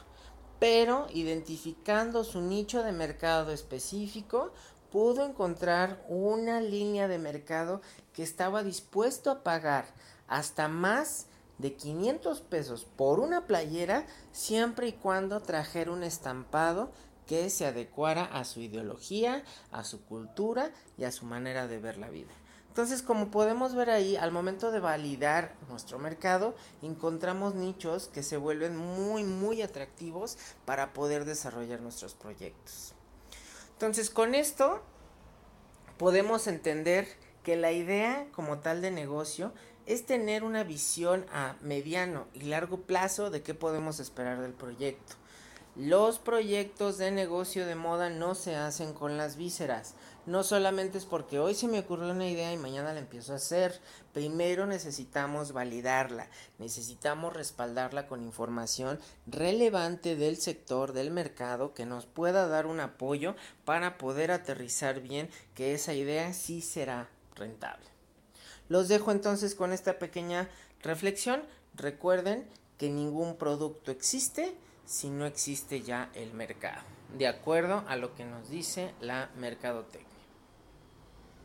pero 0.61 1.09
identificando 1.13 2.23
su 2.23 2.43
nicho 2.43 2.85
de 2.85 2.93
mercado 2.93 3.51
específico, 3.51 4.53
pudo 4.91 5.25
encontrar 5.25 6.05
una 6.09 6.61
línea 6.61 7.09
de 7.09 7.19
mercado 7.19 7.81
que 8.13 8.23
estaba 8.23 8.63
dispuesto 8.63 9.31
a 9.31 9.43
pagar 9.43 9.87
hasta 10.29 10.69
más 10.69 11.27
de 11.59 11.75
500 11.75 12.41
pesos 12.43 12.85
por 12.85 13.21
una 13.21 13.47
playera 13.47 14.07
siempre 14.33 14.89
y 14.89 14.93
cuando 14.93 15.41
trajera 15.41 15.93
un 15.93 16.03
estampado 16.03 16.91
que 17.27 17.51
se 17.51 17.67
adecuara 17.67 18.25
a 18.25 18.45
su 18.45 18.61
ideología, 18.61 19.43
a 19.73 19.85
su 19.85 20.05
cultura 20.05 20.71
y 20.97 21.05
a 21.05 21.13
su 21.13 21.25
manera 21.25 21.67
de 21.67 21.79
ver 21.79 21.99
la 21.99 22.09
vida. 22.09 22.33
Entonces, 22.69 23.01
como 23.01 23.31
podemos 23.31 23.75
ver 23.75 23.89
ahí, 23.89 24.17
al 24.17 24.33
momento 24.33 24.71
de 24.71 24.81
validar 24.81 25.55
nuestro 25.71 25.99
mercado, 25.99 26.55
encontramos 26.83 27.55
nichos 27.55 28.09
que 28.09 28.23
se 28.23 28.37
vuelven 28.37 28.77
muy, 28.77 29.25
muy 29.25 29.63
atractivos 29.63 30.37
para 30.67 30.93
poder 30.93 31.25
desarrollar 31.25 31.81
nuestros 31.81 32.13
proyectos. 32.13 32.96
Entonces 33.77 34.09
con 34.09 34.35
esto 34.35 34.81
podemos 35.99 36.47
entender 36.47 37.07
que 37.43 37.57
la 37.57 37.73
idea 37.73 38.27
como 38.33 38.61
tal 38.61 38.81
de 38.81 38.91
negocio 38.91 39.53
es 39.85 40.07
tener 40.07 40.45
una 40.45 40.65
visión 40.65 41.27
a 41.31 41.57
mediano 41.61 42.27
y 42.33 42.41
largo 42.41 42.81
plazo 42.81 43.29
de 43.29 43.43
qué 43.43 43.53
podemos 43.53 44.01
esperar 44.01 44.41
del 44.41 44.55
proyecto. 44.55 45.17
Los 45.77 46.19
proyectos 46.19 46.97
de 46.97 47.11
negocio 47.11 47.67
de 47.67 47.75
moda 47.75 48.09
no 48.09 48.35
se 48.35 48.57
hacen 48.57 48.95
con 48.95 49.19
las 49.19 49.37
vísceras. 49.37 49.95
No 50.27 50.43
solamente 50.43 50.99
es 50.99 51.05
porque 51.05 51.39
hoy 51.39 51.55
se 51.55 51.69
me 51.69 51.79
ocurrió 51.79 52.11
una 52.11 52.29
idea 52.29 52.53
y 52.53 52.57
mañana 52.57 52.93
la 52.93 52.99
empiezo 52.99 53.33
a 53.33 53.37
hacer. 53.37 53.81
Primero 54.13 54.67
necesitamos 54.67 55.53
validarla, 55.53 56.29
necesitamos 56.59 57.33
respaldarla 57.33 58.09
con 58.09 58.25
información 58.25 58.99
relevante 59.29 60.17
del 60.17 60.37
sector, 60.37 60.93
del 60.93 61.13
mercado, 61.13 61.75
que 61.75 61.87
nos 61.87 62.07
pueda 62.07 62.49
dar 62.49 62.67
un 62.67 62.81
apoyo 62.81 63.37
para 63.65 63.99
poder 63.99 64.33
aterrizar 64.33 65.01
bien 65.01 65.31
que 65.55 65.75
esa 65.75 65.95
idea 65.95 66.33
sí 66.33 66.61
será 66.61 67.09
rentable. 67.37 67.87
Los 68.69 68.89
dejo 68.89 69.13
entonces 69.13 69.55
con 69.55 69.73
esta 69.73 70.01
pequeña 70.01 70.49
reflexión. 70.83 71.45
Recuerden 71.75 72.49
que 72.79 72.91
ningún 72.91 73.37
producto 73.37 73.93
existe 73.93 74.57
si 74.87 75.09
no 75.09 75.25
existe 75.25 75.83
ya 75.83 76.11
el 76.15 76.33
mercado, 76.33 76.83
de 77.17 77.29
acuerdo 77.29 77.85
a 77.87 77.95
lo 77.95 78.17
que 78.17 78.25
nos 78.25 78.51
dice 78.51 78.93
la 79.01 79.31
mercadotecnia. 79.37 80.06